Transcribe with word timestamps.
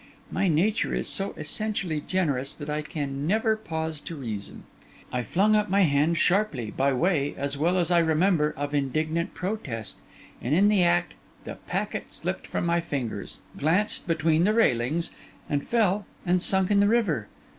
My 0.31 0.47
nature 0.47 0.95
is 0.95 1.07
so 1.07 1.35
essentially 1.37 2.01
generous 2.01 2.55
that 2.55 2.71
I 2.71 2.81
can 2.81 3.27
never 3.27 3.55
pause 3.55 3.99
to 3.99 4.15
reason. 4.15 4.63
I 5.13 5.21
flung 5.21 5.55
up 5.55 5.69
my 5.69 5.81
hand 5.81 6.17
sharply, 6.17 6.71
by 6.71 6.91
way, 6.91 7.35
as 7.37 7.55
well 7.55 7.77
as 7.77 7.91
I 7.91 7.99
remember, 7.99 8.51
of 8.57 8.73
indignant 8.73 9.35
protest; 9.35 9.97
and, 10.41 10.55
in 10.55 10.69
the 10.69 10.83
act, 10.83 11.13
the 11.43 11.57
packet 11.67 12.11
slipped 12.13 12.47
from 12.47 12.65
my 12.65 12.81
fingers, 12.81 13.41
glanced 13.59 14.07
between 14.07 14.43
the 14.43 14.55
railings, 14.55 15.11
and 15.47 15.67
fell 15.67 16.07
and 16.25 16.41
sunk 16.41 16.71
in 16.71 16.79
the 16.79 16.87
river. 16.87 17.27